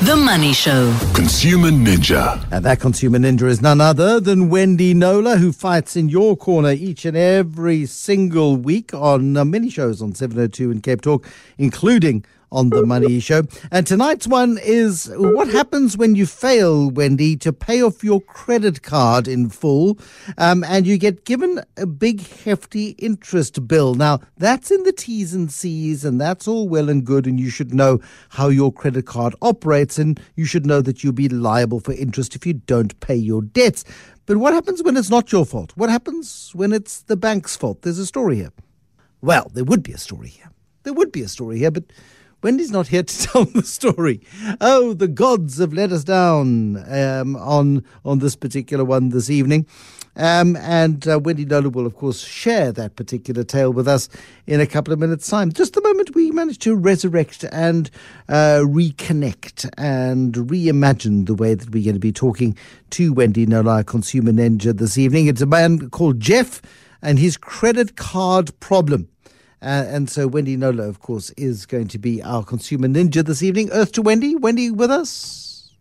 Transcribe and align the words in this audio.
The 0.00 0.14
Money 0.14 0.52
Show. 0.52 0.96
Consumer 1.12 1.70
Ninja. 1.70 2.46
And 2.52 2.64
that 2.64 2.78
consumer 2.78 3.18
ninja 3.18 3.48
is 3.48 3.60
none 3.60 3.80
other 3.80 4.20
than 4.20 4.48
Wendy 4.48 4.94
Knowler, 4.94 5.38
who 5.38 5.50
fights 5.50 5.96
in 5.96 6.08
your 6.08 6.36
corner 6.36 6.70
each 6.70 7.04
and 7.04 7.16
every 7.16 7.84
single 7.84 8.56
week 8.56 8.94
on 8.94 9.36
uh, 9.36 9.44
many 9.44 9.68
shows 9.68 10.00
on 10.00 10.14
702 10.14 10.70
in 10.70 10.80
Cape 10.82 11.00
Talk, 11.00 11.26
including 11.58 12.24
on 12.50 12.70
the 12.70 12.84
Money 12.84 13.20
Show. 13.20 13.42
And 13.70 13.86
tonight's 13.86 14.26
one 14.26 14.58
is 14.62 15.10
what 15.16 15.48
happens 15.48 15.96
when 15.96 16.14
you 16.14 16.26
fail, 16.26 16.90
Wendy, 16.90 17.36
to 17.38 17.52
pay 17.52 17.82
off 17.82 18.02
your 18.02 18.20
credit 18.20 18.82
card 18.82 19.28
in 19.28 19.48
full 19.50 19.98
um, 20.36 20.64
and 20.64 20.86
you 20.86 20.98
get 20.98 21.24
given 21.24 21.62
a 21.76 21.86
big, 21.86 22.26
hefty 22.26 22.90
interest 22.98 23.66
bill. 23.66 23.94
Now, 23.94 24.20
that's 24.36 24.70
in 24.70 24.82
the 24.84 24.92
T's 24.92 25.34
and 25.34 25.50
C's, 25.52 26.04
and 26.04 26.20
that's 26.20 26.48
all 26.48 26.68
well 26.68 26.88
and 26.88 27.04
good, 27.04 27.26
and 27.26 27.38
you 27.38 27.50
should 27.50 27.74
know 27.74 28.00
how 28.30 28.48
your 28.48 28.72
credit 28.72 29.06
card 29.06 29.34
operates, 29.42 29.98
and 29.98 30.20
you 30.36 30.44
should 30.44 30.66
know 30.66 30.80
that 30.80 31.02
you'll 31.02 31.12
be 31.12 31.28
liable 31.28 31.80
for 31.80 31.92
interest 31.92 32.34
if 32.34 32.46
you 32.46 32.54
don't 32.54 32.98
pay 33.00 33.16
your 33.16 33.42
debts. 33.42 33.84
But 34.26 34.36
what 34.36 34.52
happens 34.52 34.82
when 34.82 34.96
it's 34.96 35.10
not 35.10 35.32
your 35.32 35.46
fault? 35.46 35.72
What 35.74 35.88
happens 35.88 36.50
when 36.54 36.72
it's 36.72 37.00
the 37.02 37.16
bank's 37.16 37.56
fault? 37.56 37.82
There's 37.82 37.98
a 37.98 38.06
story 38.06 38.36
here. 38.36 38.52
Well, 39.22 39.50
there 39.54 39.64
would 39.64 39.82
be 39.82 39.92
a 39.92 39.98
story 39.98 40.28
here. 40.28 40.50
There 40.82 40.92
would 40.92 41.12
be 41.12 41.22
a 41.22 41.28
story 41.28 41.58
here, 41.58 41.70
but 41.70 41.84
Wendy's 42.40 42.70
not 42.70 42.86
here 42.88 43.02
to 43.02 43.18
tell 43.26 43.44
the 43.46 43.62
story. 43.62 44.20
Oh, 44.60 44.94
the 44.94 45.08
gods 45.08 45.58
have 45.58 45.72
let 45.72 45.90
us 45.90 46.04
down 46.04 46.76
um, 46.88 47.34
on 47.36 47.84
on 48.04 48.20
this 48.20 48.36
particular 48.36 48.84
one 48.84 49.08
this 49.08 49.28
evening. 49.28 49.66
Um, 50.14 50.56
and 50.56 51.06
uh, 51.06 51.20
Wendy 51.20 51.44
Knowler 51.44 51.68
will, 51.70 51.86
of 51.86 51.94
course, 51.94 52.24
share 52.24 52.72
that 52.72 52.96
particular 52.96 53.44
tale 53.44 53.72
with 53.72 53.86
us 53.86 54.08
in 54.48 54.60
a 54.60 54.66
couple 54.66 54.92
of 54.92 54.98
minutes' 54.98 55.28
time. 55.28 55.52
Just 55.52 55.74
the 55.74 55.80
moment 55.80 56.14
we 56.14 56.32
manage 56.32 56.58
to 56.60 56.74
resurrect 56.74 57.44
and 57.52 57.88
uh, 58.28 58.62
reconnect 58.64 59.70
and 59.78 60.34
reimagine 60.34 61.26
the 61.26 61.34
way 61.34 61.54
that 61.54 61.70
we're 61.70 61.84
going 61.84 61.94
to 61.94 62.00
be 62.00 62.10
talking 62.10 62.56
to 62.90 63.12
Wendy 63.12 63.46
Knowler, 63.46 63.84
consumer 63.84 64.32
ninja, 64.32 64.76
this 64.76 64.98
evening. 64.98 65.28
It's 65.28 65.40
a 65.40 65.46
man 65.46 65.88
called 65.90 66.18
Jeff 66.18 66.62
and 67.00 67.20
his 67.20 67.36
credit 67.36 67.94
card 67.94 68.58
problem. 68.58 69.08
Uh, 69.60 69.84
and 69.88 70.08
so 70.08 70.28
Wendy 70.28 70.56
Knowler, 70.56 70.88
of 70.88 71.00
course, 71.00 71.30
is 71.30 71.66
going 71.66 71.88
to 71.88 71.98
be 71.98 72.22
our 72.22 72.44
consumer 72.44 72.86
ninja 72.86 73.24
this 73.24 73.42
evening. 73.42 73.70
Earth 73.72 73.92
to 73.92 74.02
Wendy. 74.02 74.36
Wendy 74.36 74.70
with 74.70 74.90
us? 74.90 75.72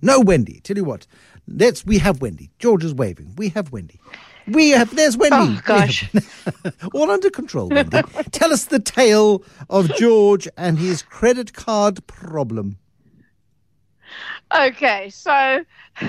No, 0.00 0.20
Wendy. 0.20 0.60
Tell 0.60 0.76
you 0.76 0.84
what. 0.84 1.06
Let's. 1.48 1.84
We 1.84 1.98
have 1.98 2.20
Wendy. 2.20 2.50
George 2.58 2.84
is 2.84 2.94
waving. 2.94 3.34
We 3.36 3.48
have 3.50 3.72
Wendy. 3.72 4.00
We 4.46 4.70
have. 4.70 4.94
There's 4.94 5.16
Wendy. 5.16 5.36
Oh, 5.36 5.60
gosh. 5.64 6.08
All 6.94 7.10
under 7.10 7.30
control, 7.30 7.68
Wendy. 7.68 8.02
Tell 8.30 8.52
us 8.52 8.66
the 8.66 8.78
tale 8.78 9.42
of 9.68 9.92
George 9.96 10.46
and 10.56 10.78
his 10.78 11.02
credit 11.02 11.52
card 11.54 12.06
problem. 12.06 12.78
Okay, 14.56 15.08
so 15.10 15.64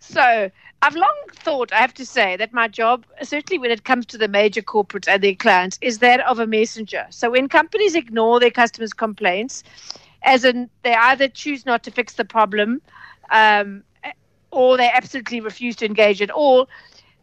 so 0.00 0.50
I've 0.84 0.96
long 0.96 1.16
thought, 1.32 1.72
I 1.72 1.78
have 1.78 1.94
to 1.94 2.04
say, 2.04 2.36
that 2.36 2.52
my 2.52 2.68
job, 2.68 3.06
certainly 3.22 3.58
when 3.58 3.70
it 3.70 3.84
comes 3.84 4.04
to 4.04 4.18
the 4.18 4.28
major 4.28 4.60
corporates 4.60 5.08
and 5.08 5.22
their 5.22 5.34
clients, 5.34 5.78
is 5.80 6.00
that 6.00 6.20
of 6.20 6.38
a 6.38 6.46
messenger. 6.46 7.06
So 7.08 7.30
when 7.30 7.48
companies 7.48 7.94
ignore 7.94 8.38
their 8.38 8.50
customers' 8.50 8.92
complaints, 8.92 9.62
as 10.24 10.44
in 10.44 10.68
they 10.82 10.94
either 10.94 11.26
choose 11.26 11.64
not 11.64 11.84
to 11.84 11.90
fix 11.90 12.12
the 12.14 12.24
problem, 12.26 12.82
um, 13.30 13.82
or 14.50 14.76
they 14.76 14.90
absolutely 14.90 15.40
refuse 15.40 15.74
to 15.76 15.86
engage 15.86 16.20
at 16.20 16.30
all, 16.30 16.68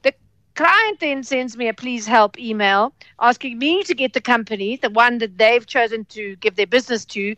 the 0.01 0.11
client 0.55 0.99
then 0.99 1.21
sends 1.21 1.55
me 1.55 1.67
a 1.67 1.73
please 1.75 2.07
help 2.07 2.39
email 2.39 2.95
asking 3.19 3.59
me 3.59 3.83
to 3.83 3.93
get 3.93 4.13
the 4.13 4.21
company, 4.21 4.77
the 4.77 4.89
one 4.89 5.19
that 5.19 5.37
they've 5.37 5.67
chosen 5.67 6.03
to 6.05 6.35
give 6.37 6.55
their 6.55 6.65
business 6.65 7.05
to, 7.05 7.35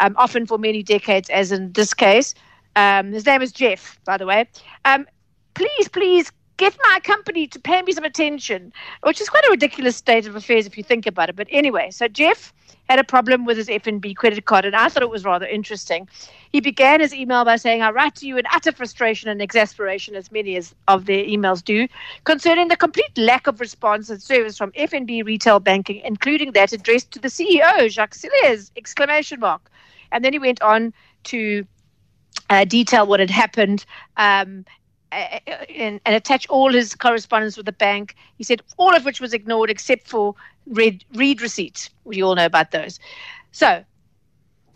um, 0.00 0.14
often 0.18 0.44
for 0.44 0.58
many 0.58 0.82
decades, 0.82 1.30
as 1.30 1.50
in 1.50 1.72
this 1.72 1.94
case. 1.94 2.34
Um, 2.76 3.12
his 3.12 3.24
name 3.24 3.40
is 3.40 3.52
Jeff, 3.52 3.98
by 4.04 4.18
the 4.18 4.26
way. 4.26 4.46
Um, 4.84 5.06
please, 5.54 5.88
please 5.88 6.32
get 6.56 6.76
my 6.90 7.00
company 7.02 7.46
to 7.48 7.58
pay 7.58 7.82
me 7.82 7.92
some 7.92 8.04
attention, 8.04 8.72
which 9.02 9.20
is 9.20 9.28
quite 9.28 9.44
a 9.44 9.50
ridiculous 9.50 9.96
state 9.96 10.26
of 10.26 10.36
affairs 10.36 10.66
if 10.66 10.76
you 10.76 10.84
think 10.84 11.06
about 11.06 11.28
it. 11.28 11.36
But 11.36 11.48
anyway, 11.50 11.90
so 11.90 12.08
Jeff 12.08 12.52
had 12.88 12.98
a 12.98 13.04
problem 13.04 13.44
with 13.44 13.56
his 13.56 13.68
FNB 13.68 14.14
credit 14.16 14.44
card, 14.44 14.64
and 14.64 14.76
I 14.76 14.88
thought 14.88 15.02
it 15.02 15.10
was 15.10 15.24
rather 15.24 15.46
interesting. 15.46 16.08
He 16.52 16.60
began 16.60 17.00
his 17.00 17.14
email 17.14 17.44
by 17.44 17.56
saying, 17.56 17.80
I 17.80 17.90
write 17.90 18.14
to 18.16 18.26
you 18.26 18.36
in 18.38 18.44
utter 18.52 18.72
frustration 18.72 19.30
and 19.30 19.40
exasperation, 19.40 20.14
as 20.14 20.30
many 20.30 20.56
as 20.56 20.74
of 20.88 21.06
their 21.06 21.24
emails 21.24 21.64
do, 21.64 21.88
concerning 22.24 22.68
the 22.68 22.76
complete 22.76 23.16
lack 23.16 23.46
of 23.46 23.60
response 23.60 24.10
and 24.10 24.22
service 24.22 24.58
from 24.58 24.72
FNB 24.72 25.24
retail 25.24 25.58
banking, 25.58 26.00
including 26.04 26.52
that 26.52 26.72
addressed 26.72 27.10
to 27.12 27.18
the 27.18 27.28
CEO, 27.28 27.88
Jacques 27.90 28.14
Celliers, 28.14 28.70
exclamation 28.76 29.40
mark. 29.40 29.70
And 30.10 30.24
then 30.24 30.32
he 30.32 30.38
went 30.38 30.60
on 30.60 30.92
to 31.24 31.66
uh, 32.50 32.64
detail 32.64 33.06
what 33.06 33.20
had 33.20 33.30
happened 33.30 33.84
um, 34.16 34.64
and, 35.12 36.00
and, 36.04 36.16
attach 36.16 36.48
all 36.48 36.72
his 36.72 36.94
correspondence 36.94 37.56
with 37.56 37.66
the 37.66 37.72
bank. 37.72 38.16
He 38.36 38.44
said 38.44 38.62
all 38.78 38.94
of 38.94 39.04
which 39.04 39.20
was 39.20 39.34
ignored 39.34 39.70
except 39.70 40.08
for 40.08 40.34
read, 40.66 41.04
read 41.14 41.42
receipts. 41.42 41.90
We 42.04 42.22
all 42.22 42.34
know 42.34 42.46
about 42.46 42.70
those. 42.70 42.98
So, 43.50 43.84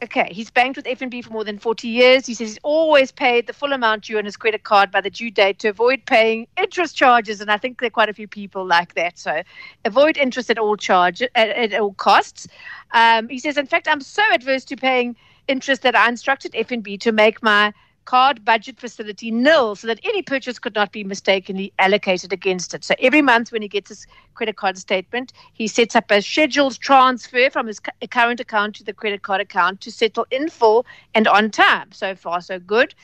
okay, 0.02 0.28
he's 0.30 0.50
banked 0.50 0.76
with 0.76 0.84
FNB 0.84 1.24
for 1.24 1.30
more 1.30 1.44
than 1.44 1.58
40 1.58 1.88
years. 1.88 2.26
He 2.26 2.34
says 2.34 2.50
he's 2.50 2.58
always 2.62 3.10
paid 3.10 3.47
the 3.47 3.52
full 3.52 3.72
amount 3.72 4.04
due 4.04 4.19
on 4.19 4.24
his 4.24 4.36
credit 4.36 4.64
card 4.64 4.91
by 4.91 5.00
the 5.00 5.10
due 5.10 5.30
date 5.30 5.58
to 5.60 5.69
avoid 5.69 6.02
paying 6.06 6.47
interest 6.58 6.97
charges. 6.97 7.41
And 7.41 7.50
I 7.50 7.56
think 7.56 7.80
there 7.80 7.86
are 7.86 7.91
quite 7.91 8.10
a 8.10 8.14
few 8.14 8.28
people 8.28 8.66
like 8.66 8.94
that. 8.94 9.18
So, 9.18 9.42
avoid 9.84 10.16
interest 10.18 10.50
at 10.50 10.58
all 10.58 10.76
charge 10.76 11.22
at, 11.22 11.32
at 11.34 11.74
all 11.74 11.94
costs. 11.94 12.47
Um, 12.92 13.28
he 13.28 13.38
says, 13.38 13.56
in 13.56 13.66
fact, 13.66 13.88
I'm 13.88 14.00
so 14.03 14.22
adverse 14.32 14.64
to 14.66 14.76
paying 14.76 15.16
interest 15.48 15.82
that 15.82 15.94
I 15.94 16.08
instructed 16.08 16.53
FNB 16.53 17.00
to 17.00 17.12
make 17.12 17.42
my 17.42 17.72
card 18.06 18.44
budget 18.44 18.81
facility 18.81 19.31
nil 19.31 19.75
so 19.77 19.87
that 19.87 20.00
any 20.05 20.22
purchase 20.22 20.59
could 20.59 20.75
not 20.75 20.93
be 20.93 21.05
mistakenly 21.05 21.72
allocated 21.78 22.33
against 22.33 22.72
it. 22.72 22.84
So 22.84 22.94
every 22.99 23.21
month 23.21 23.53
when 23.53 23.62
he 23.62 23.69
gets 23.69 23.91
his 23.91 24.06
credit 24.34 24.56
card 24.56 24.78
statement, 24.78 25.33
he 25.53 25.69
sets 25.69 25.94
up 25.94 26.11
a 26.11 26.22
scheduled 26.22 26.78
transfer 26.81 27.50
from 27.50 27.66
his 27.66 27.81
current 28.11 28.41
account 28.41 28.77
to 28.77 28.84
the 28.84 28.95
credit 28.95 29.22
card 29.22 29.41
account 29.41 29.81
to 29.83 29.93
settle 29.93 30.27
in 30.31 30.49
full 30.49 30.87
and 31.15 31.28
on 31.28 31.50
time. 31.50 31.93
So 31.93 32.15
far, 32.15 32.41
so 32.41 32.59
good. 32.59 32.95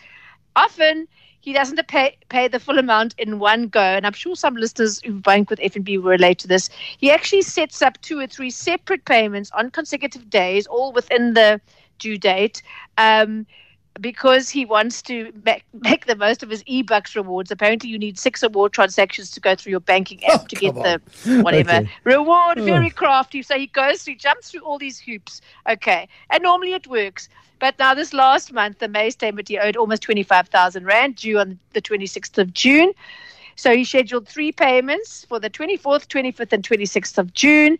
Often, 0.57 1.09
he 1.43 1.53
doesn't 1.53 1.87
pay, 1.89 2.17
pay 2.29 2.47
the 2.47 2.61
full 2.61 2.79
amount 2.79 3.15
in 3.19 3.41
one 3.41 3.67
go. 3.67 3.81
And 3.81 4.07
I'm 4.07 4.12
sure 4.12 4.37
some 4.37 4.55
listeners 4.55 5.01
who 5.05 5.15
bank 5.15 5.51
with 5.51 5.59
FNB 5.59 6.01
will 6.01 6.11
relate 6.11 6.39
to 6.39 6.49
this. 6.49 6.71
He 6.99 7.11
actually 7.11 7.43
sets 7.43 7.83
up 7.83 8.01
two 8.01 8.21
or 8.21 8.29
three 8.29 8.51
separate 8.51 9.05
payments 9.05 9.51
on 9.51 9.71
consecutive 9.71 10.31
days, 10.31 10.69
all 10.69 10.93
within 10.93 11.35
the 11.35 11.61
due 11.99 12.17
date. 12.17 12.62
Um, 12.97 13.47
because 14.01 14.49
he 14.49 14.65
wants 14.65 15.03
to 15.03 15.33
make, 15.45 15.65
make 15.81 16.07
the 16.07 16.17
most 16.17 16.43
of 16.43 16.51
his 16.51 16.63
e-bucks 16.67 17.15
rewards. 17.15 17.51
Apparently, 17.51 17.91
you 17.91 17.99
need 17.99 18.19
six 18.19 18.43
or 18.43 18.49
more 18.49 18.69
transactions 18.69 19.31
to 19.33 19.41
go 19.41 19.55
through 19.55 19.71
your 19.71 19.81
banking 19.81 20.25
app 20.25 20.43
Oh, 20.43 20.47
to 20.49 20.57
get 20.57 20.75
come 20.75 20.83
the 20.83 21.43
whatever 21.43 21.73
Okay. 21.73 21.89
reward. 22.05 22.59
Oh. 22.59 22.65
Very 22.65 22.91
crafty. 22.91 23.43
So 23.43 23.59
he 23.59 23.67
goes 23.67 24.03
through, 24.03 24.17
jumps 24.17 24.51
through 24.51 24.63
all 24.63 24.79
these 24.79 24.99
hoops. 24.99 25.41
Okay, 25.69 26.09
and 26.31 26.43
normally 26.43 26.73
it 26.73 26.87
works. 26.87 27.29
But 27.59 27.79
now 27.79 27.95
this 27.95 28.13
last 28.13 28.53
month, 28.53 28.79
the 28.79 28.89
May 28.89 29.11
statement, 29.11 29.49
he 29.49 29.59
owed 29.59 29.77
almost 29.77 30.03
twenty-five 30.03 30.49
thousand 30.49 30.85
rand 30.87 31.17
due 31.17 31.39
on 31.39 31.59
the 31.75 31.81
twenty-sixth 31.81 32.39
of 32.39 32.53
June. 32.55 32.93
So 33.57 33.77
he 33.77 33.85
scheduled 33.85 34.27
three 34.27 34.51
payments 34.51 35.27
for 35.27 35.39
the 35.39 35.51
24th, 35.51 36.07
25th, 36.09 36.53
and 36.55 36.67
26th 36.67 37.19
of 37.19 37.35
June. 37.35 37.79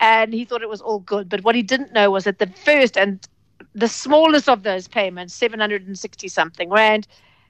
And 0.00 0.32
he 0.32 0.46
thought 0.46 0.62
it 0.62 0.68
was 0.68 0.80
all 0.80 1.00
good. 1.00 1.28
But 1.28 1.44
what 1.44 1.54
he 1.54 1.62
didn't 1.62 1.92
know 1.92 2.10
was 2.10 2.24
that 2.24 2.38
the 2.38 2.46
first 2.64 2.96
and 2.96 3.20
the 3.74 3.88
smallest 3.88 4.48
of 4.48 4.62
those 4.62 4.88
payments, 4.88 5.34
760 5.34 6.28
something 6.28 6.70
rand, 6.70 7.06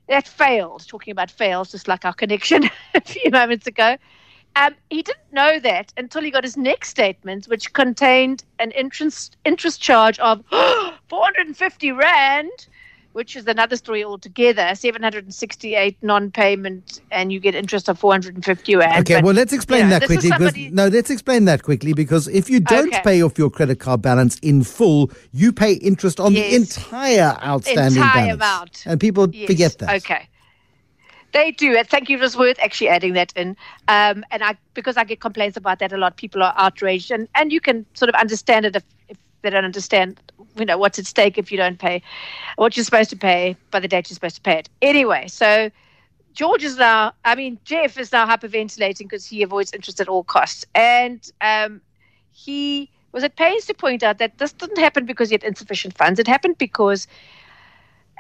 that 0.09 0.27
failed. 0.29 0.87
Talking 0.87 1.13
about 1.13 1.31
fails, 1.31 1.71
just 1.71 1.89
like 1.89 2.05
our 2.05 2.13
connection 2.13 2.65
a 2.95 3.01
few 3.01 3.31
moments 3.31 3.67
ago. 3.67 3.97
Um, 4.57 4.75
he 4.89 5.03
didn't 5.03 5.33
know 5.33 5.59
that 5.61 5.93
until 5.97 6.23
he 6.23 6.31
got 6.31 6.45
his 6.45 6.57
next 6.57 6.91
statement, 6.91 7.47
which 7.47 7.73
contained 7.73 8.45
an 8.61 8.71
interest 8.71 9.37
interest 9.45 9.81
charge 9.81 10.19
of 10.21 10.45
450 11.09 11.93
rand, 11.93 12.69
which 13.15 13.37
is 13.37 13.47
another 13.47 13.77
story 13.77 14.05
altogether. 14.05 14.75
768 14.75 15.97
non-payment, 16.03 17.01
and 17.13 17.33
you 17.33 17.39
get 17.41 17.55
interest 17.55 17.89
of 17.89 17.99
450 17.99 18.75
rand. 18.77 19.01
Okay, 19.09 19.15
But, 19.15 19.25
well, 19.25 19.35
let's 19.35 19.53
explain 19.53 19.85
you 19.85 19.91
know, 19.91 19.99
that 20.01 20.07
quickly. 20.07 20.29
Somebody- 20.29 20.71
no, 20.71 20.89
let's 20.89 21.11
explain 21.11 21.45
that 21.47 21.63
quickly 21.63 21.93
because 21.93 22.27
if 22.29 22.51
you 22.51 22.59
don't 22.61 22.89
Okay. 22.93 23.01
pay 23.05 23.23
off 23.23 23.39
your 23.39 23.51
credit 23.51 23.79
card 23.79 24.03
balance 24.03 24.39
in 24.41 24.65
full, 24.65 25.11
you 25.33 25.53
pay 25.53 25.75
interest 25.75 26.19
on 26.19 26.35
the 26.35 26.55
entire 26.55 27.39
outstanding 27.43 28.03
Entire 28.03 28.37
balance. 28.37 28.85
amount. 28.85 28.85
And 28.87 29.01
people 29.01 29.29
Yes, 29.33 29.47
forget 29.47 29.79
that. 29.79 29.95
Okay. 30.03 30.29
They 31.33 31.51
do. 31.53 31.77
And 31.77 31.89
Thank 31.89 32.09
you. 32.09 32.19
It 32.19 32.21
was 32.21 32.37
worth 32.37 32.59
actually 32.61 32.89
adding 32.89 33.13
that 33.15 33.33
in. 33.37 33.57
Um, 33.89 34.25
and 34.33 34.43
I, 34.43 34.57
because 34.75 34.97
I 34.97 35.05
get 35.05 35.21
complaints 35.21 35.57
about 35.57 35.79
that 35.81 35.93
a 35.93 35.97
lot, 35.97 36.17
people 36.17 36.43
are 36.43 36.55
outraged, 36.57 37.11
and, 37.13 37.29
and 37.35 37.53
you 37.53 37.61
can 37.61 37.87
sort 37.95 38.09
of 38.09 38.15
understand 38.17 38.67
it 38.67 38.77
if, 38.77 38.83
if 39.09 39.17
they 39.45 39.51
don't 39.51 39.65
understand, 39.65 40.21
you 40.57 40.65
know, 40.65 40.77
what's 40.77 40.99
at 40.99 41.07
stake 41.07 41.39
if 41.39 41.53
you 41.53 41.59
don't 41.59 41.79
pay 41.79 42.03
what 42.57 42.77
you're 42.77 42.85
supposed 42.85 43.11
to 43.11 43.17
pay 43.17 43.57
by 43.71 43.79
the 43.79 43.87
date 43.87 44.11
you're 44.11 44.15
supposed 44.15 44.37
to 44.37 44.43
pay 44.43 44.59
it. 44.59 44.69
Anyway, 44.83 45.29
so 45.29 45.71
George 46.33 46.65
is 46.65 46.77
now, 46.77 47.13
I 47.25 47.37
mean, 47.37 47.59
Jeff 47.65 47.97
is 47.97 48.11
now 48.11 48.27
hyperventilating 48.27 48.99
because 48.99 49.25
he 49.25 49.43
avoids 49.43 49.73
interest 49.73 50.01
at 50.01 50.09
all 50.09 50.25
costs. 50.25 50.65
And 50.75 51.31
um, 51.41 51.81
he 52.33 52.91
was 53.13 53.23
at 53.23 53.37
pains 53.37 53.67
to 53.67 53.75
point 53.75 54.03
out 54.03 54.19
that 54.19 54.39
this 54.39 54.53
didn't 54.53 54.79
happen 54.79 55.07
because 55.07 55.29
he 55.29 55.35
had 55.35 55.45
insufficient 55.45 55.97
funds. 55.97 56.19
It 56.19 56.27
happened 56.27 56.59
because, 56.59 57.07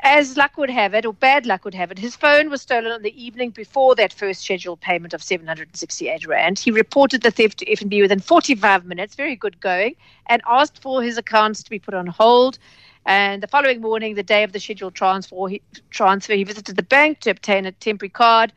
as 0.04 0.36
luck 0.36 0.58
would 0.58 0.68
have 0.68 0.92
it, 0.92 1.06
or 1.06 1.14
bad 1.14 1.46
luck 1.46 1.64
would 1.64 1.74
have 1.74 1.90
it, 1.90 1.98
his 1.98 2.14
phone 2.14 2.50
was 2.50 2.60
stolen 2.60 2.92
on 2.92 3.00
the 3.00 3.22
evening 3.22 3.48
before 3.48 3.94
that 3.94 4.12
first 4.12 4.42
scheduled 4.42 4.80
payment 4.82 5.14
of 5.14 5.22
768 5.22 6.26
Rand. 6.26 6.58
He 6.58 6.70
reported 6.70 7.22
the 7.22 7.30
theft 7.30 7.58
to 7.58 7.66
FNB 7.66 8.02
within 8.02 8.20
45 8.20 8.84
minutes, 8.84 9.14
very 9.14 9.34
good 9.34 9.58
going, 9.60 9.96
and 10.26 10.42
asked 10.46 10.82
for 10.82 11.02
his 11.02 11.16
accounts 11.16 11.62
to 11.62 11.70
be 11.70 11.78
put 11.78 11.94
on 11.94 12.06
hold. 12.06 12.58
And 13.06 13.42
the 13.42 13.48
following 13.48 13.80
morning, 13.80 14.14
the 14.14 14.22
day 14.22 14.42
of 14.42 14.52
the 14.52 14.60
scheduled 14.60 14.94
transfer, 14.94 15.46
he, 15.48 15.62
transfer, 15.88 16.34
he 16.34 16.44
visited 16.44 16.76
the 16.76 16.82
bank 16.82 17.20
to 17.20 17.30
obtain 17.30 17.64
a 17.64 17.72
temporary 17.72 18.10
card, 18.10 18.52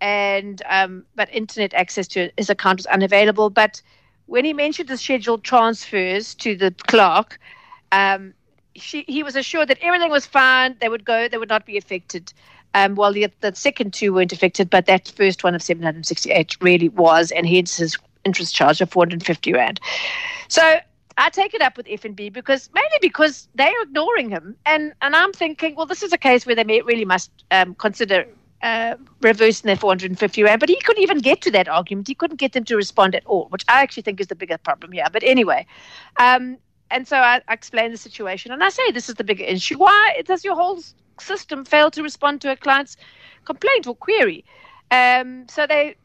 and 0.00 0.62
um, 0.68 1.04
but 1.16 1.28
internet 1.32 1.74
access 1.74 2.06
to 2.08 2.30
his 2.36 2.48
account 2.48 2.78
was 2.78 2.86
unavailable. 2.86 3.50
But 3.50 3.82
when 4.26 4.44
he 4.44 4.52
mentioned 4.52 4.88
the 4.88 4.96
scheduled 4.96 5.42
transfers 5.42 6.34
to 6.36 6.54
the 6.56 6.72
clerk, 6.86 7.40
um, 7.90 8.34
she, 8.76 9.04
he 9.08 9.22
was 9.22 9.36
assured 9.36 9.68
that 9.68 9.78
everything 9.82 10.10
was 10.10 10.26
fine. 10.26 10.76
They 10.80 10.88
would 10.88 11.04
go. 11.04 11.28
They 11.28 11.38
would 11.38 11.48
not 11.48 11.66
be 11.66 11.76
affected. 11.76 12.32
Um, 12.74 12.94
while 12.94 13.12
the, 13.12 13.30
the 13.40 13.54
second 13.54 13.92
two 13.92 14.14
weren't 14.14 14.32
affected, 14.32 14.70
but 14.70 14.86
that 14.86 15.12
first 15.14 15.44
one 15.44 15.54
of 15.54 15.62
768 15.62 16.56
really 16.62 16.88
was, 16.88 17.30
and 17.30 17.46
hence 17.46 17.76
his 17.76 17.98
interest 18.24 18.54
charge 18.54 18.80
of 18.80 18.90
450 18.90 19.52
rand. 19.52 19.78
So 20.48 20.78
I 21.18 21.30
take 21.30 21.52
it 21.52 21.60
up 21.60 21.76
with 21.76 21.86
FNB 21.86 22.32
because 22.32 22.70
mainly 22.74 22.98
because 23.00 23.48
they're 23.54 23.82
ignoring 23.82 24.30
him, 24.30 24.56
and 24.64 24.94
and 25.02 25.14
I'm 25.14 25.32
thinking, 25.32 25.74
well, 25.76 25.86
this 25.86 26.02
is 26.02 26.12
a 26.12 26.18
case 26.18 26.46
where 26.46 26.54
they 26.54 26.64
may, 26.64 26.80
really 26.80 27.04
must 27.04 27.30
um, 27.50 27.74
consider 27.74 28.26
uh, 28.62 28.94
reversing 29.20 29.66
their 29.66 29.76
450 29.76 30.42
rand. 30.42 30.60
But 30.60 30.68
he 30.68 30.80
couldn't 30.80 31.02
even 31.02 31.18
get 31.18 31.40
to 31.42 31.50
that 31.50 31.68
argument. 31.68 32.08
He 32.08 32.14
couldn't 32.14 32.36
get 32.36 32.52
them 32.52 32.64
to 32.64 32.76
respond 32.76 33.14
at 33.14 33.26
all, 33.26 33.46
which 33.50 33.64
I 33.68 33.82
actually 33.82 34.04
think 34.04 34.20
is 34.20 34.28
the 34.28 34.34
bigger 34.34 34.58
problem 34.58 34.92
here. 34.92 35.06
But 35.12 35.22
anyway, 35.24 35.66
um, 36.18 36.58
and 36.92 37.08
so 37.08 37.16
I, 37.16 37.40
I 37.48 37.54
explain 37.54 37.90
the 37.90 37.96
situation, 37.96 38.52
and 38.52 38.62
I 38.62 38.68
say 38.68 38.90
this 38.92 39.08
is 39.08 39.16
the 39.16 39.24
bigger 39.24 39.44
issue. 39.44 39.78
Why 39.78 40.22
does 40.24 40.44
your 40.44 40.54
whole 40.54 40.80
system 41.20 41.64
fail 41.64 41.90
to 41.90 42.02
respond 42.02 42.40
to 42.42 42.52
a 42.52 42.56
client's 42.56 42.96
complaint 43.44 43.86
or 43.86 43.96
query? 43.96 44.44
Um, 44.90 45.46
so 45.48 45.66
they 45.66 45.96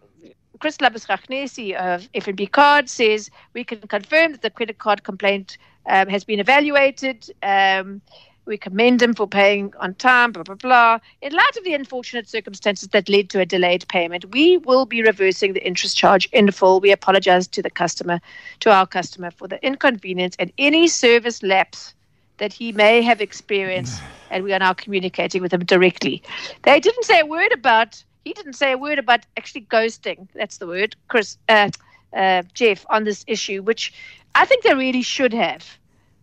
Chris 0.60 0.78
Labuschagnesi 0.78 1.75
of 1.75 2.12
FNB 2.13 2.51
Card 2.51 2.89
says 2.89 3.30
we 3.54 3.63
can 3.63 3.80
confirm 3.81 4.31
that 4.31 4.42
the 4.42 4.50
credit 4.50 4.80
card 4.80 5.04
complaint 5.04 5.57
um, 5.86 6.07
has 6.07 6.24
been 6.24 6.39
evaluated. 6.39 7.30
Um, 7.44 8.01
we 8.48 8.58
commend 8.58 9.02
him 9.02 9.14
for 9.14 9.28
paying 9.28 9.74
on 9.80 9.94
time, 9.96 10.32
blah, 10.32 10.44
blah, 10.44 10.56
blah. 10.56 11.00
In 11.22 11.34
light 11.34 11.58
of 11.58 11.64
the 11.64 11.74
unfortunate 11.74 12.28
circumstances 12.28 12.88
that 12.90 13.10
led 13.10 13.30
to 13.30 13.40
a 13.40 13.46
delayed 13.46 13.88
payment, 13.90 14.26
we 14.32 14.58
will 14.58 14.86
be 14.86 15.04
reversing 15.04 15.54
the 15.54 15.66
interest 15.66 15.98
charge 15.98 16.28
in 16.32 16.50
full. 16.52 16.80
We 16.80 16.92
apologize 16.92 17.48
to 17.50 17.62
the 17.62 17.70
customer, 17.70 18.20
to 18.62 18.72
our 18.72 18.88
customer, 18.88 19.32
for 19.32 19.48
the 19.48 19.64
inconvenience 19.66 20.36
and 20.40 20.52
any 20.58 20.88
service 20.88 21.44
lapse 21.44 21.94
that 22.38 22.54
he 22.54 22.72
may 22.72 23.02
have 23.02 23.22
experienced, 23.22 24.02
and 24.32 24.44
we 24.44 24.54
are 24.54 24.60
now 24.60 24.74
communicating 24.74 25.42
with 25.42 25.54
him 25.54 25.66
directly. 25.66 26.24
They 26.64 26.80
didn't 26.80 27.04
say 27.04 27.20
a 27.20 27.26
word 27.26 27.52
about, 27.52 28.04
he 28.24 28.34
didn't 28.34 28.54
say 28.54 28.72
a 28.72 28.78
word 28.78 29.00
about 29.00 29.22
actually 29.36 29.62
ghosting, 29.62 30.28
that's 30.34 30.58
the 30.58 30.68
word, 30.68 30.96
Chris, 31.10 31.38
uh, 31.50 31.70
uh, 32.16 32.44
Jeff, 32.54 32.86
on 32.90 33.04
this 33.04 33.24
issue, 33.28 33.62
which 33.62 33.94
I 34.36 34.46
think 34.46 34.64
they 34.64 34.74
really 34.74 35.02
should 35.02 35.34
have. 35.34 35.78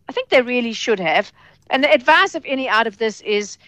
I 0.09 0.12
think 0.12 0.29
they 0.29 0.43
really 0.43 0.73
should 0.73 1.00
have. 1.00 1.32
And 1.70 1.82
the 1.82 1.93
advice 1.93 2.34
of 2.34 2.44
any 2.46 2.69
out 2.69 2.87
of 2.87 2.99
this 2.99 3.20
is, 3.22 3.58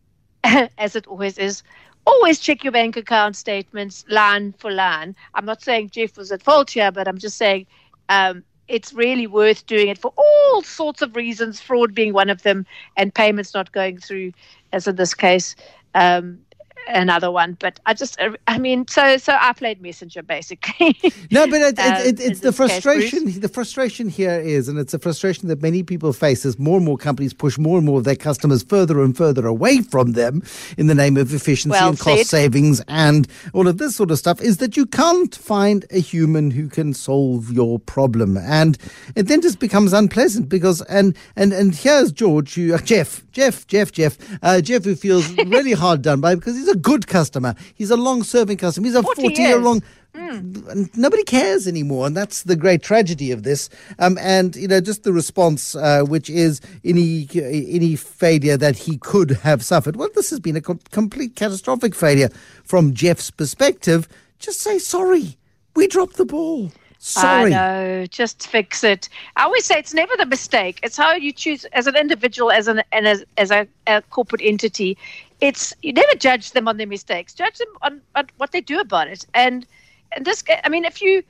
as 0.44 0.96
it 0.96 1.06
always 1.06 1.38
is, 1.38 1.62
always 2.06 2.38
check 2.38 2.62
your 2.62 2.72
bank 2.72 2.96
account 2.96 3.36
statements 3.36 4.04
line 4.08 4.54
for 4.58 4.70
line. 4.70 5.16
I'm 5.34 5.44
not 5.44 5.62
saying 5.62 5.90
Jeff 5.90 6.16
was 6.16 6.30
at 6.32 6.42
fault 6.42 6.70
here, 6.70 6.92
but 6.92 7.08
I'm 7.08 7.18
just 7.18 7.36
saying 7.36 7.66
um, 8.08 8.44
it's 8.68 8.92
really 8.92 9.26
worth 9.26 9.66
doing 9.66 9.88
it 9.88 9.98
for 9.98 10.12
all 10.16 10.62
sorts 10.62 11.02
of 11.02 11.16
reasons, 11.16 11.60
fraud 11.60 11.94
being 11.94 12.12
one 12.12 12.30
of 12.30 12.42
them, 12.42 12.66
and 12.96 13.14
payments 13.14 13.54
not 13.54 13.72
going 13.72 13.98
through, 13.98 14.32
as 14.72 14.86
in 14.86 14.96
this 14.96 15.14
case. 15.14 15.56
Um, 15.94 16.38
another 16.86 17.30
one. 17.30 17.56
But 17.60 17.80
I 17.86 17.94
just, 17.94 18.18
I 18.46 18.58
mean, 18.58 18.86
so 18.88 19.16
so 19.16 19.36
I 19.38 19.52
played 19.52 19.80
messenger 19.80 20.22
basically. 20.22 20.96
no, 21.30 21.46
but 21.46 21.60
it, 21.60 21.78
it, 21.78 22.06
it, 22.06 22.20
it's 22.20 22.40
the 22.40 22.52
frustration. 22.52 23.26
Case, 23.26 23.38
the 23.38 23.48
frustration 23.48 24.08
here 24.08 24.40
is, 24.40 24.68
and 24.68 24.78
it's 24.78 24.94
a 24.94 24.98
frustration 24.98 25.48
that 25.48 25.62
many 25.62 25.82
people 25.82 26.12
face 26.12 26.44
as 26.44 26.58
more 26.58 26.76
and 26.76 26.84
more 26.84 26.96
companies 26.96 27.32
push 27.32 27.58
more 27.58 27.78
and 27.78 27.86
more 27.86 27.98
of 27.98 28.04
their 28.04 28.16
customers 28.16 28.62
further 28.62 29.02
and 29.02 29.16
further 29.16 29.46
away 29.46 29.80
from 29.82 30.12
them 30.12 30.42
in 30.78 30.86
the 30.86 30.94
name 30.94 31.16
of 31.16 31.32
efficiency 31.32 31.70
well 31.70 31.90
and 31.90 31.98
cost 31.98 32.26
savings 32.26 32.80
and 32.88 33.28
all 33.52 33.68
of 33.68 33.78
this 33.78 33.96
sort 33.96 34.10
of 34.10 34.18
stuff. 34.18 34.40
Is 34.40 34.58
that 34.58 34.76
you 34.76 34.86
can't 34.86 35.34
find 35.34 35.84
a 35.90 35.98
human 35.98 36.50
who 36.50 36.68
can 36.68 36.94
solve 36.94 37.52
your 37.52 37.78
problem, 37.78 38.36
and 38.36 38.78
it 39.14 39.24
then 39.24 39.40
just 39.40 39.58
becomes 39.58 39.92
unpleasant 39.92 40.48
because 40.48 40.82
and 40.82 41.16
and 41.36 41.52
and 41.52 41.74
here's 41.74 42.12
George, 42.12 42.54
who 42.54 42.74
uh, 42.74 42.78
Jeff, 42.78 43.24
Jeff, 43.32 43.66
Jeff, 43.66 43.92
Jeff, 43.92 44.16
uh, 44.42 44.60
Jeff, 44.60 44.84
who 44.84 44.94
feels 44.94 45.30
really 45.46 45.72
hard 45.72 46.02
done 46.02 46.20
by 46.20 46.34
because 46.34 46.56
he's 46.56 46.68
a 46.68 46.75
good 46.76 47.06
customer. 47.06 47.54
He's 47.74 47.90
a 47.90 47.96
long 47.96 48.22
serving 48.22 48.58
customer. 48.58 48.86
He's 48.86 48.94
a 48.94 49.02
40 49.02 49.34
year 49.34 49.58
long. 49.58 49.82
Mm. 50.14 50.96
Nobody 50.96 51.24
cares 51.24 51.66
anymore, 51.66 52.06
and 52.06 52.16
that's 52.16 52.44
the 52.44 52.56
great 52.56 52.82
tragedy 52.82 53.32
of 53.32 53.42
this. 53.42 53.68
Um, 53.98 54.16
and 54.18 54.56
you 54.56 54.66
know, 54.66 54.80
just 54.80 55.02
the 55.02 55.12
response, 55.12 55.74
uh, 55.74 56.04
which 56.04 56.30
is 56.30 56.60
any 56.84 57.28
any 57.34 57.96
failure 57.96 58.56
that 58.56 58.76
he 58.78 58.96
could 58.96 59.30
have 59.30 59.62
suffered. 59.62 59.96
Well, 59.96 60.08
this 60.14 60.30
has 60.30 60.40
been 60.40 60.56
a 60.56 60.62
co- 60.62 60.78
complete 60.90 61.36
catastrophic 61.36 61.94
failure 61.94 62.30
from 62.64 62.94
Jeff's 62.94 63.30
perspective. 63.30 64.08
Just 64.38 64.60
say 64.60 64.78
sorry. 64.78 65.36
We 65.74 65.86
dropped 65.86 66.16
the 66.16 66.24
ball. 66.24 66.72
Sorry. 66.98 67.54
I 67.54 67.82
know. 68.00 68.06
Just 68.06 68.48
fix 68.48 68.82
it. 68.82 69.08
I 69.36 69.44
always 69.44 69.64
say 69.64 69.78
it's 69.78 69.94
never 69.94 70.16
the 70.16 70.26
mistake. 70.26 70.80
It's 70.82 70.96
how 70.96 71.12
you 71.14 71.32
choose 71.32 71.64
as 71.66 71.86
an 71.86 71.94
individual, 71.94 72.50
as 72.50 72.68
an 72.68 72.82
and 72.90 73.06
as 73.06 73.24
as 73.36 73.50
a, 73.50 73.68
a 73.86 74.02
corporate 74.02 74.42
entity. 74.42 74.96
It's 75.40 75.74
you 75.82 75.92
never 75.92 76.14
judge 76.18 76.52
them 76.52 76.68
on 76.68 76.76
their 76.76 76.86
mistakes. 76.86 77.34
Judge 77.34 77.58
them 77.58 77.68
on, 77.82 78.00
on 78.14 78.26
what 78.38 78.52
they 78.52 78.60
do 78.60 78.80
about 78.80 79.08
it. 79.08 79.24
And 79.34 79.66
and 80.12 80.24
this, 80.24 80.42
I 80.64 80.68
mean, 80.68 80.84
if 80.84 81.02
you 81.02 81.22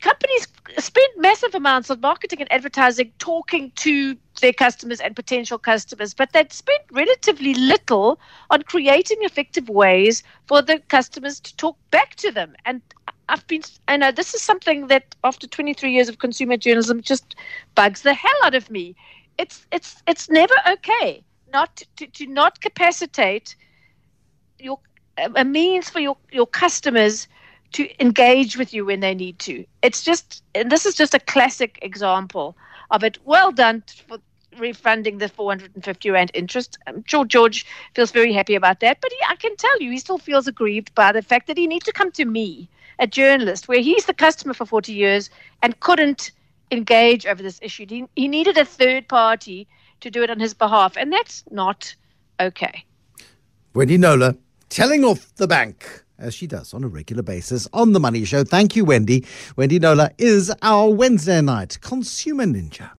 companies 0.00 0.48
spend 0.78 1.08
massive 1.16 1.54
amounts 1.54 1.88
on 1.90 2.00
marketing 2.00 2.40
and 2.40 2.52
advertising 2.52 3.12
talking 3.18 3.70
to 3.76 4.16
their 4.40 4.52
customers 4.52 5.00
and 5.00 5.14
potential 5.14 5.58
customers, 5.58 6.12
but 6.12 6.32
they 6.32 6.44
spend 6.50 6.80
relatively 6.90 7.54
little 7.54 8.18
on 8.50 8.62
creating 8.62 9.18
effective 9.20 9.68
ways 9.68 10.22
for 10.46 10.60
the 10.60 10.80
customers 10.88 11.38
to 11.38 11.56
talk 11.56 11.76
back 11.90 12.16
to 12.16 12.32
them. 12.32 12.54
And 12.64 12.82
I've 13.28 13.46
been, 13.46 13.62
I 13.86 13.96
know 13.96 14.10
this 14.10 14.34
is 14.34 14.42
something 14.42 14.88
that 14.88 15.14
after 15.22 15.46
23 15.46 15.92
years 15.92 16.08
of 16.08 16.18
consumer 16.18 16.56
journalism 16.56 17.00
just 17.00 17.36
bugs 17.76 18.02
the 18.02 18.14
hell 18.14 18.38
out 18.44 18.54
of 18.54 18.70
me. 18.70 18.96
It's 19.38 19.66
it's 19.72 20.02
it's 20.06 20.28
never 20.28 20.54
okay 20.72 21.24
not 21.52 21.82
to, 21.96 22.06
to 22.06 22.26
not 22.26 22.60
capacitate 22.60 23.56
your 24.58 24.78
a 25.36 25.44
means 25.44 25.90
for 25.90 26.00
your 26.00 26.16
your 26.30 26.46
customers 26.46 27.28
to 27.72 27.88
engage 28.02 28.56
with 28.56 28.72
you 28.74 28.84
when 28.84 29.00
they 29.00 29.14
need 29.14 29.38
to. 29.40 29.64
It's 29.82 30.02
just, 30.02 30.42
and 30.54 30.70
this 30.70 30.86
is 30.86 30.94
just 30.94 31.14
a 31.14 31.18
classic 31.20 31.78
example 31.82 32.56
of 32.90 33.02
it. 33.02 33.18
Well 33.24 33.50
done 33.50 33.82
for 34.06 34.18
refunding 34.58 35.18
the 35.18 35.28
450 35.28 36.10
rand 36.10 36.30
interest. 36.34 36.78
I'm 36.86 37.02
sure 37.06 37.24
George 37.24 37.66
feels 37.94 38.10
very 38.10 38.32
happy 38.32 38.54
about 38.54 38.80
that, 38.80 39.00
but 39.00 39.10
he, 39.12 39.18
I 39.28 39.36
can 39.36 39.56
tell 39.56 39.80
you, 39.80 39.90
he 39.90 39.98
still 39.98 40.18
feels 40.18 40.46
aggrieved 40.46 40.94
by 40.94 41.12
the 41.12 41.22
fact 41.22 41.46
that 41.46 41.56
he 41.56 41.66
needs 41.66 41.86
to 41.86 41.92
come 41.92 42.12
to 42.12 42.24
me 42.26 42.68
a 42.98 43.06
journalist 43.06 43.68
where 43.68 43.80
he's 43.80 44.04
the 44.04 44.14
customer 44.14 44.52
for 44.54 44.66
40 44.66 44.92
years 44.92 45.30
and 45.62 45.80
couldn't 45.80 46.30
engage 46.70 47.26
over 47.26 47.42
this 47.42 47.58
issue. 47.62 47.86
He, 47.88 48.04
he 48.14 48.28
needed 48.28 48.58
a 48.58 48.64
third 48.64 49.08
party 49.08 49.66
to 50.02 50.10
do 50.10 50.22
it 50.22 50.30
on 50.30 50.38
his 50.38 50.54
behalf, 50.54 50.96
and 50.96 51.12
that's 51.12 51.44
not 51.50 51.94
okay. 52.40 52.84
Wendy 53.74 53.96
Knowler 53.96 54.36
telling 54.68 55.04
off 55.04 55.34
the 55.36 55.46
bank 55.46 56.04
as 56.18 56.34
she 56.34 56.46
does 56.46 56.72
on 56.72 56.84
a 56.84 56.88
regular 56.88 57.22
basis 57.22 57.66
on 57.72 57.92
The 57.92 58.00
Money 58.00 58.24
Show. 58.24 58.44
Thank 58.44 58.76
you, 58.76 58.84
Wendy. 58.84 59.24
Wendy 59.56 59.78
Knowler 59.78 60.10
is 60.18 60.52
our 60.62 60.90
Wednesday 60.90 61.40
night 61.40 61.78
consumer 61.80 62.44
ninja. 62.44 62.90